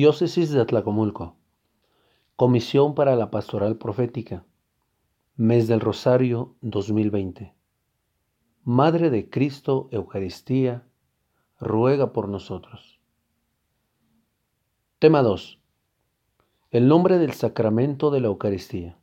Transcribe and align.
Diócesis 0.00 0.52
de 0.52 0.60
Atlacomulco. 0.60 1.34
Comisión 2.36 2.94
para 2.94 3.16
la 3.16 3.32
Pastoral 3.32 3.78
Profética. 3.78 4.44
Mes 5.34 5.66
del 5.66 5.80
Rosario 5.80 6.54
2020. 6.60 7.52
Madre 8.62 9.10
de 9.10 9.28
Cristo, 9.28 9.88
Eucaristía, 9.90 10.86
ruega 11.58 12.12
por 12.12 12.28
nosotros. 12.28 13.00
Tema 15.00 15.22
2. 15.22 15.58
El 16.70 16.86
nombre 16.86 17.18
del 17.18 17.32
sacramento 17.32 18.12
de 18.12 18.20
la 18.20 18.28
Eucaristía. 18.28 18.96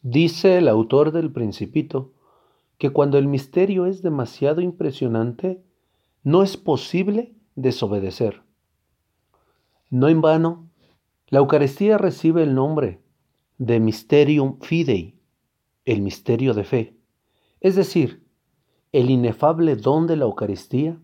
Dice 0.00 0.56
el 0.56 0.66
autor 0.66 1.12
del 1.12 1.30
Principito 1.30 2.14
que 2.78 2.88
cuando 2.88 3.18
el 3.18 3.28
misterio 3.28 3.84
es 3.84 4.00
demasiado 4.00 4.62
impresionante, 4.62 5.62
no 6.22 6.42
es 6.42 6.56
posible 6.56 7.34
desobedecer. 7.54 8.44
No 9.94 10.08
en 10.08 10.20
vano, 10.20 10.68
la 11.28 11.38
Eucaristía 11.38 11.98
recibe 11.98 12.42
el 12.42 12.56
nombre 12.56 13.00
de 13.58 13.78
Mysterium 13.78 14.58
Fidei, 14.60 15.20
el 15.84 16.02
misterio 16.02 16.52
de 16.52 16.64
fe, 16.64 16.98
es 17.60 17.76
decir, 17.76 18.26
el 18.90 19.08
inefable 19.08 19.76
don 19.76 20.08
de 20.08 20.16
la 20.16 20.24
Eucaristía 20.24 20.98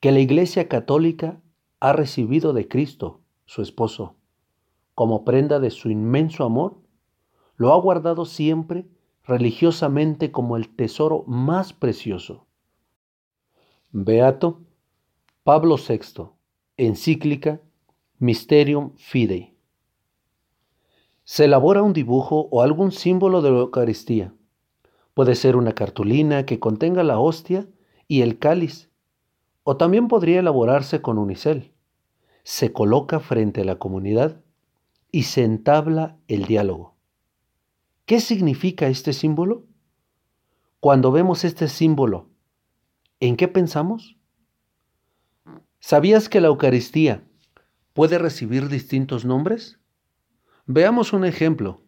que 0.00 0.10
la 0.10 0.18
Iglesia 0.18 0.66
Católica 0.66 1.40
ha 1.78 1.92
recibido 1.92 2.52
de 2.52 2.66
Cristo, 2.66 3.20
su 3.44 3.62
esposo, 3.62 4.16
como 4.96 5.24
prenda 5.24 5.60
de 5.60 5.70
su 5.70 5.88
inmenso 5.88 6.42
amor, 6.42 6.78
lo 7.54 7.72
ha 7.72 7.80
guardado 7.80 8.24
siempre 8.24 8.88
religiosamente 9.22 10.32
como 10.32 10.56
el 10.56 10.68
tesoro 10.74 11.22
más 11.28 11.72
precioso. 11.72 12.48
Beato 13.92 14.62
Pablo 15.44 15.76
VI, 15.76 16.30
encíclica 16.76 17.60
Mysterium 18.22 18.92
Fidei. 18.98 19.56
Se 21.24 21.46
elabora 21.46 21.82
un 21.82 21.94
dibujo 21.94 22.48
o 22.50 22.60
algún 22.60 22.92
símbolo 22.92 23.40
de 23.40 23.50
la 23.50 23.60
Eucaristía. 23.60 24.34
Puede 25.14 25.34
ser 25.34 25.56
una 25.56 25.72
cartulina 25.72 26.44
que 26.44 26.60
contenga 26.60 27.02
la 27.02 27.18
hostia 27.18 27.66
y 28.08 28.20
el 28.20 28.38
cáliz, 28.38 28.90
o 29.62 29.78
también 29.78 30.06
podría 30.06 30.40
elaborarse 30.40 31.00
con 31.00 31.16
unicel. 31.16 31.72
Se 32.42 32.74
coloca 32.74 33.20
frente 33.20 33.62
a 33.62 33.64
la 33.64 33.78
comunidad 33.78 34.42
y 35.10 35.22
se 35.22 35.42
entabla 35.42 36.18
el 36.28 36.44
diálogo. 36.44 36.96
¿Qué 38.04 38.20
significa 38.20 38.88
este 38.88 39.14
símbolo? 39.14 39.64
Cuando 40.78 41.10
vemos 41.10 41.42
este 41.46 41.68
símbolo, 41.68 42.28
¿en 43.18 43.38
qué 43.38 43.48
pensamos? 43.48 44.18
¿Sabías 45.78 46.28
que 46.28 46.42
la 46.42 46.48
Eucaristía 46.48 47.24
puede 47.92 48.18
recibir 48.18 48.68
distintos 48.68 49.24
nombres? 49.24 49.78
Veamos 50.66 51.12
un 51.12 51.24
ejemplo. 51.24 51.82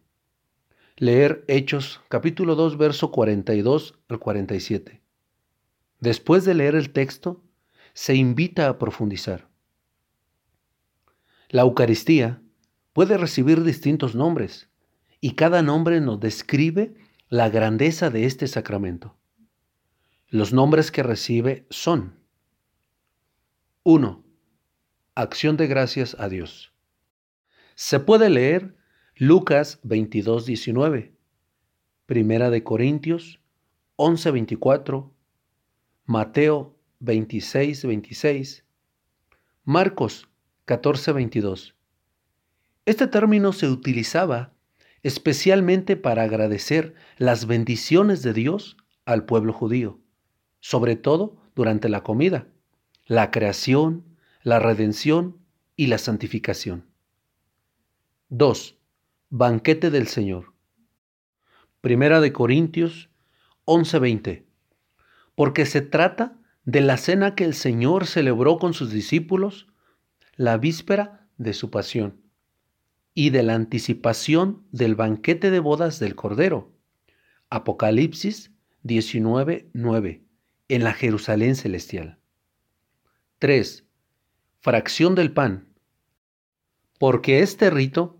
Leer 0.97 1.43
Hechos 1.47 2.01
capítulo 2.09 2.55
2 2.55 2.77
verso 2.77 3.11
42 3.11 3.99
al 4.09 4.19
47. 4.19 5.01
Después 5.99 6.45
de 6.45 6.53
leer 6.53 6.75
el 6.75 6.91
texto, 6.91 7.43
se 7.93 8.15
invita 8.15 8.67
a 8.67 8.77
profundizar. 8.77 9.49
La 11.49 11.61
Eucaristía 11.61 12.41
puede 12.91 13.17
recibir 13.17 13.63
distintos 13.63 14.15
nombres 14.15 14.69
y 15.21 15.35
cada 15.35 15.61
nombre 15.61 16.01
nos 16.01 16.19
describe 16.19 16.95
la 17.29 17.49
grandeza 17.49 18.09
de 18.09 18.25
este 18.25 18.47
sacramento. 18.47 19.15
Los 20.27 20.51
nombres 20.51 20.91
que 20.91 21.03
recibe 21.03 21.65
son 21.69 22.19
1. 23.83 24.23
Acción 25.15 25.57
de 25.57 25.67
gracias 25.67 26.15
a 26.19 26.27
Dios. 26.27 26.73
Se 27.75 27.99
puede 27.99 28.31
leer 28.31 28.75
Lucas 29.15 29.79
22, 29.83 30.47
19, 30.47 31.13
Primera 32.07 32.49
de 32.49 32.63
Corintios 32.63 33.39
11, 33.95 34.31
24, 34.31 35.13
Mateo 36.05 36.75
26, 37.01 37.85
26, 37.85 38.65
Marcos 39.63 40.27
14, 40.65 41.11
22. 41.11 41.75
Este 42.87 43.05
término 43.05 43.53
se 43.53 43.69
utilizaba 43.69 44.51
especialmente 45.03 45.95
para 45.95 46.23
agradecer 46.23 46.95
las 47.19 47.45
bendiciones 47.45 48.23
de 48.23 48.33
Dios 48.33 48.77
al 49.05 49.25
pueblo 49.25 49.53
judío, 49.53 49.99
sobre 50.59 50.95
todo 50.95 51.37
durante 51.53 51.87
la 51.87 52.01
comida, 52.01 52.47
la 53.05 53.29
creación, 53.29 54.12
la 54.43 54.59
redención 54.59 55.37
y 55.77 55.87
la 55.87 55.97
santificación. 55.97 56.85
2. 58.27 58.77
Banquete 59.29 59.89
del 59.89 60.07
Señor. 60.07 60.53
Primera 61.79 62.19
de 62.19 62.33
Corintios 62.33 63.09
11:20. 63.63 64.45
Porque 65.35 65.65
se 65.65 65.79
trata 65.79 66.37
de 66.65 66.81
la 66.81 66.97
cena 66.97 67.35
que 67.35 67.45
el 67.45 67.53
Señor 67.53 68.05
celebró 68.05 68.59
con 68.59 68.73
sus 68.73 68.91
discípulos 68.91 69.67
la 70.35 70.57
víspera 70.57 71.25
de 71.37 71.53
su 71.53 71.71
pasión 71.71 72.21
y 73.13 73.29
de 73.29 73.43
la 73.43 73.55
anticipación 73.55 74.67
del 74.71 74.95
banquete 74.95 75.51
de 75.51 75.59
bodas 75.59 75.99
del 75.99 76.15
Cordero. 76.15 76.73
Apocalipsis 77.49 78.51
19:9, 78.83 80.21
en 80.67 80.83
la 80.83 80.93
Jerusalén 80.93 81.55
celestial. 81.55 82.19
3. 83.39 83.82
Fracción 84.63 85.13
del 85.13 85.33
pan. 85.33 85.67
Porque 86.97 87.39
este 87.39 87.69
rito, 87.69 88.15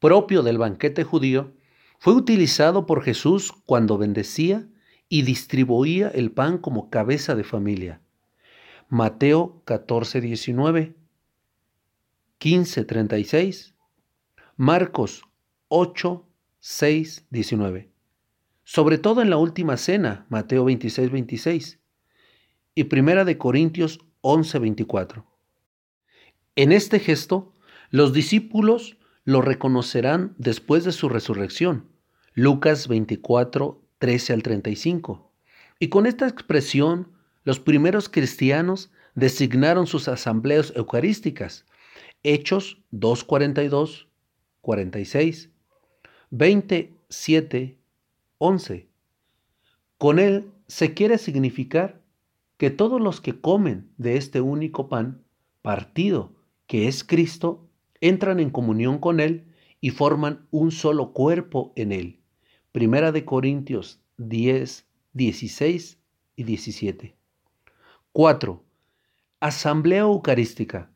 propio 0.00 0.42
del 0.42 0.58
banquete 0.58 1.02
judío, 1.02 1.54
fue 1.98 2.12
utilizado 2.12 2.84
por 2.84 3.02
Jesús 3.02 3.54
cuando 3.64 3.96
bendecía 3.96 4.68
y 5.08 5.22
distribuía 5.22 6.08
el 6.10 6.30
pan 6.30 6.58
como 6.58 6.90
cabeza 6.90 7.34
de 7.34 7.44
familia. 7.44 8.02
Mateo 8.90 9.62
14:19, 9.64 10.94
15:36 12.38 13.72
Marcos 14.58 15.22
8, 15.68 16.26
6, 16.60 17.26
19. 17.30 17.90
Sobre 18.62 18.98
todo 18.98 19.22
en 19.22 19.30
la 19.30 19.38
última 19.38 19.78
cena, 19.78 20.26
Mateo 20.28 20.66
26, 20.66 21.10
26. 21.10 21.80
Y 22.74 22.84
Primera 22.84 23.24
de 23.24 23.38
Corintios 23.38 24.00
11, 24.20 24.58
24. 24.58 25.31
En 26.54 26.70
este 26.70 27.00
gesto, 27.00 27.54
los 27.88 28.12
discípulos 28.12 28.98
lo 29.24 29.40
reconocerán 29.40 30.34
después 30.36 30.84
de 30.84 30.92
su 30.92 31.08
resurrección. 31.08 31.88
Lucas 32.34 32.88
24, 32.88 33.80
13 33.98 34.32
al 34.34 34.42
35. 34.42 35.32
Y 35.78 35.88
con 35.88 36.04
esta 36.04 36.28
expresión, 36.28 37.08
los 37.44 37.58
primeros 37.58 38.10
cristianos 38.10 38.90
designaron 39.14 39.86
sus 39.86 40.08
asambleas 40.08 40.74
eucarísticas. 40.76 41.64
Hechos 42.22 42.82
2.42, 42.92 44.08
46, 44.60 45.48
27, 46.28 47.78
11. 48.36 48.88
Con 49.96 50.18
él 50.18 50.50
se 50.66 50.92
quiere 50.92 51.16
significar 51.16 52.02
que 52.58 52.70
todos 52.70 53.00
los 53.00 53.22
que 53.22 53.40
comen 53.40 53.90
de 53.96 54.18
este 54.18 54.42
único 54.42 54.90
pan, 54.90 55.24
partido, 55.62 56.34
que 56.66 56.88
es 56.88 57.04
Cristo, 57.04 57.68
entran 58.00 58.40
en 58.40 58.50
comunión 58.50 58.98
con 58.98 59.20
él 59.20 59.46
y 59.80 59.90
forman 59.90 60.46
un 60.50 60.70
solo 60.70 61.12
cuerpo 61.12 61.72
en 61.76 61.92
él. 61.92 62.20
Primera 62.72 63.12
de 63.12 63.24
Corintios 63.24 64.00
10, 64.16 64.86
16 65.12 65.98
y 66.36 66.44
17. 66.44 67.16
4. 68.12 68.64
Asamblea 69.40 70.00
Eucarística. 70.00 70.90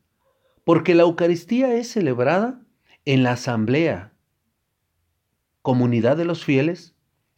Porque 0.64 0.94
la 0.94 1.02
Eucaristía 1.02 1.74
es 1.74 1.88
celebrada 1.88 2.62
en 3.04 3.22
la 3.22 3.32
asamblea, 3.32 4.12
comunidad 5.62 6.16
de 6.16 6.24
los 6.24 6.44
fieles, 6.44 6.94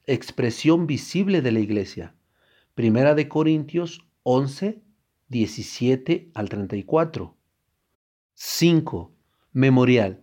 expresión 0.06 0.87
visible 0.87 1.43
de 1.43 1.53
la 1.53 1.61
iglesia. 1.61 2.14
Primera 2.75 3.14
de 3.14 3.29
Corintios 3.29 4.06
11, 4.23 4.82
17 5.29 6.31
al 6.35 6.49
34. 6.49 7.38
5. 8.40 9.12
Memorial. 9.52 10.23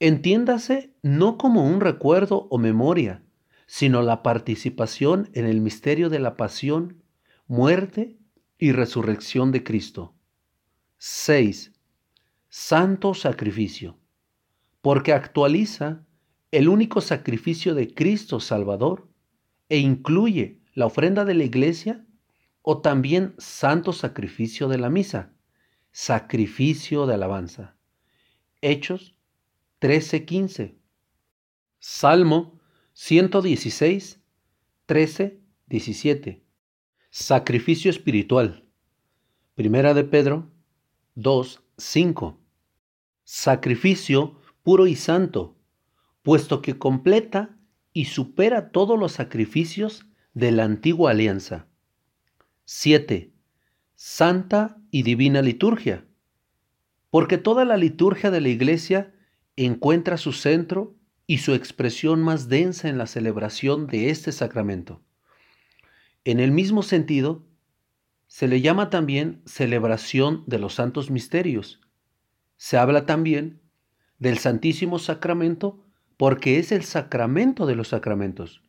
Entiéndase 0.00 0.92
no 1.02 1.38
como 1.38 1.64
un 1.64 1.80
recuerdo 1.80 2.48
o 2.50 2.58
memoria, 2.58 3.22
sino 3.68 4.02
la 4.02 4.24
participación 4.24 5.30
en 5.34 5.46
el 5.46 5.60
misterio 5.60 6.10
de 6.10 6.18
la 6.18 6.36
pasión, 6.36 7.00
muerte 7.46 8.18
y 8.58 8.72
resurrección 8.72 9.52
de 9.52 9.62
Cristo. 9.62 10.16
6. 10.96 11.70
Santo 12.48 13.14
sacrificio 13.14 14.00
porque 14.80 15.12
actualiza 15.12 16.04
el 16.50 16.68
único 16.68 17.00
sacrificio 17.00 17.76
de 17.76 17.94
Cristo 17.94 18.40
Salvador 18.40 19.08
e 19.68 19.78
incluye 19.78 20.58
la 20.74 20.86
ofrenda 20.86 21.24
de 21.24 21.34
la 21.34 21.44
iglesia 21.44 22.04
o 22.62 22.80
también 22.80 23.36
santo 23.38 23.92
sacrificio 23.92 24.66
de 24.66 24.78
la 24.78 24.90
misa, 24.90 25.37
sacrificio 25.92 27.06
de 27.06 27.14
alabanza. 27.14 27.76
Hechos 28.60 29.14
13:15. 29.80 30.78
Salmo 31.78 32.58
116, 32.92 34.20
13, 34.86 35.40
17. 35.66 36.44
Sacrificio 37.10 37.90
espiritual. 37.90 38.64
Primera 39.54 39.94
de 39.94 40.04
Pedro 40.04 40.50
2, 41.14 41.62
5. 41.76 42.40
Sacrificio 43.24 44.40
puro 44.62 44.86
y 44.86 44.96
santo, 44.96 45.56
puesto 46.22 46.60
que 46.60 46.78
completa 46.78 47.56
y 47.92 48.06
supera 48.06 48.70
todos 48.70 48.98
los 48.98 49.12
sacrificios 49.12 50.06
de 50.34 50.52
la 50.52 50.64
antigua 50.64 51.12
alianza. 51.12 51.68
7. 52.64 53.32
Santa 54.00 54.80
y 54.92 55.02
divina 55.02 55.42
liturgia, 55.42 56.04
porque 57.10 57.36
toda 57.36 57.64
la 57.64 57.76
liturgia 57.76 58.30
de 58.30 58.40
la 58.40 58.48
iglesia 58.48 59.12
encuentra 59.56 60.18
su 60.18 60.30
centro 60.30 60.94
y 61.26 61.38
su 61.38 61.52
expresión 61.52 62.22
más 62.22 62.48
densa 62.48 62.88
en 62.88 62.96
la 62.96 63.08
celebración 63.08 63.88
de 63.88 64.10
este 64.10 64.30
sacramento. 64.30 65.02
En 66.22 66.38
el 66.38 66.52
mismo 66.52 66.84
sentido, 66.84 67.44
se 68.28 68.46
le 68.46 68.60
llama 68.60 68.88
también 68.88 69.42
celebración 69.46 70.44
de 70.46 70.60
los 70.60 70.74
santos 70.74 71.10
misterios. 71.10 71.80
Se 72.56 72.78
habla 72.78 73.04
también 73.04 73.60
del 74.20 74.38
Santísimo 74.38 75.00
Sacramento 75.00 75.84
porque 76.16 76.60
es 76.60 76.70
el 76.70 76.84
sacramento 76.84 77.66
de 77.66 77.74
los 77.74 77.88
sacramentos. 77.88 78.62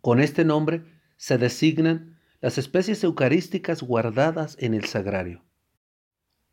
Con 0.00 0.20
este 0.20 0.44
nombre 0.44 0.84
se 1.16 1.38
designan 1.38 2.13
las 2.44 2.58
especies 2.58 3.02
eucarísticas 3.02 3.82
guardadas 3.82 4.58
en 4.60 4.74
el 4.74 4.84
sagrario. 4.84 5.42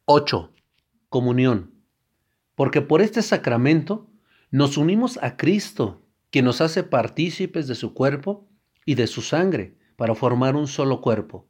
8. 0.05 0.53
Comunión. 1.09 1.73
Porque 2.55 2.79
por 2.79 3.01
este 3.01 3.21
sacramento 3.21 4.09
nos 4.51 4.77
unimos 4.77 5.19
a 5.21 5.35
Cristo, 5.35 6.01
que 6.29 6.43
nos 6.43 6.61
hace 6.61 6.83
partícipes 6.83 7.67
de 7.67 7.75
su 7.75 7.93
cuerpo 7.93 8.47
y 8.85 8.95
de 8.95 9.05
su 9.05 9.21
sangre 9.21 9.75
para 9.97 10.15
formar 10.15 10.55
un 10.55 10.67
solo 10.67 11.01
cuerpo. 11.01 11.49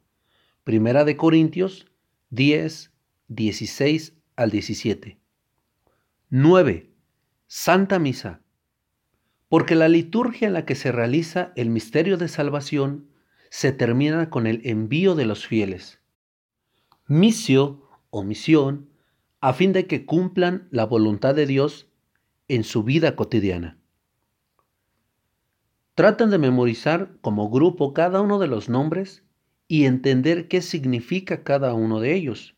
Primera 0.64 1.04
de 1.04 1.16
Corintios 1.16 1.86
10, 2.30 2.90
16 3.28 4.16
al 4.34 4.50
17. 4.50 5.20
9. 6.30 6.90
Santa 7.46 8.00
Misa. 8.00 8.42
Porque 9.48 9.76
la 9.76 9.88
liturgia 9.88 10.48
en 10.48 10.54
la 10.54 10.64
que 10.64 10.74
se 10.74 10.90
realiza 10.90 11.52
el 11.54 11.70
misterio 11.70 12.16
de 12.16 12.26
salvación 12.26 13.11
se 13.52 13.70
termina 13.70 14.30
con 14.30 14.46
el 14.46 14.62
envío 14.64 15.14
de 15.14 15.26
los 15.26 15.46
fieles. 15.46 16.00
Misio 17.06 17.86
o 18.08 18.22
misión 18.22 18.88
a 19.42 19.52
fin 19.52 19.74
de 19.74 19.86
que 19.86 20.06
cumplan 20.06 20.68
la 20.70 20.86
voluntad 20.86 21.34
de 21.34 21.44
Dios 21.44 21.86
en 22.48 22.64
su 22.64 22.82
vida 22.82 23.14
cotidiana. 23.14 23.76
Traten 25.94 26.30
de 26.30 26.38
memorizar 26.38 27.18
como 27.20 27.50
grupo 27.50 27.92
cada 27.92 28.22
uno 28.22 28.38
de 28.38 28.46
los 28.46 28.70
nombres 28.70 29.22
y 29.68 29.84
entender 29.84 30.48
qué 30.48 30.62
significa 30.62 31.44
cada 31.44 31.74
uno 31.74 32.00
de 32.00 32.14
ellos. 32.14 32.56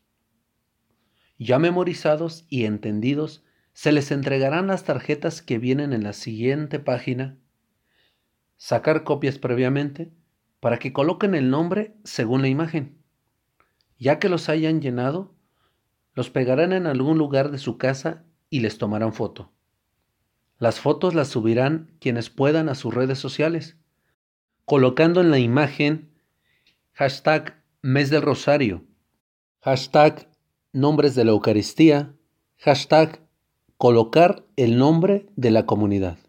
Ya 1.37 1.59
memorizados 1.59 2.45
y 2.47 2.63
entendidos, 2.63 3.43
se 3.73 3.91
les 3.91 4.11
entregarán 4.11 4.67
las 4.67 4.85
tarjetas 4.85 5.41
que 5.41 5.59
vienen 5.59 5.91
en 5.91 6.05
la 6.05 6.13
siguiente 6.13 6.79
página. 6.79 7.37
Sacar 8.55 9.03
copias 9.03 9.37
previamente 9.39 10.13
para 10.65 10.79
que 10.79 10.93
coloquen 10.93 11.35
el 11.35 11.51
nombre 11.51 11.93
según 12.03 12.41
la 12.41 12.47
imagen. 12.47 12.97
Ya 13.99 14.17
que 14.17 14.29
los 14.29 14.49
hayan 14.49 14.81
llenado, 14.81 15.35
los 16.15 16.31
pegarán 16.31 16.73
en 16.73 16.87
algún 16.87 17.19
lugar 17.19 17.51
de 17.51 17.59
su 17.59 17.77
casa 17.77 18.23
y 18.49 18.61
les 18.61 18.79
tomarán 18.79 19.13
foto. 19.13 19.51
Las 20.57 20.79
fotos 20.79 21.13
las 21.13 21.27
subirán 21.27 21.91
quienes 21.99 22.31
puedan 22.31 22.67
a 22.67 22.73
sus 22.73 22.95
redes 22.95 23.19
sociales, 23.19 23.77
colocando 24.65 25.21
en 25.21 25.29
la 25.29 25.37
imagen 25.37 26.09
hashtag 26.93 27.61
mes 27.83 28.09
del 28.09 28.23
rosario, 28.23 28.85
hashtag 29.61 30.31
nombres 30.73 31.13
de 31.13 31.25
la 31.25 31.31
Eucaristía, 31.33 32.15
hashtag 32.57 33.21
colocar 33.77 34.43
el 34.55 34.79
nombre 34.79 35.27
de 35.35 35.51
la 35.51 35.67
comunidad. 35.67 36.24